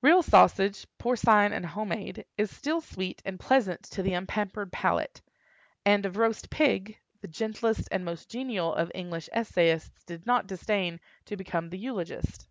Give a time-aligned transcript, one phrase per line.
[0.00, 5.20] Real sausage, porcine and home made, is still sweet and pleasant to the unpampered palate;
[5.84, 11.00] and of roast pig, the gentlest and most genial of English essayists did not disdain
[11.24, 12.46] to become the eulogist.